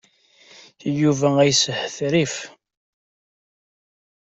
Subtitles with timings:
[1.01, 2.35] Yuba a yeshetrif.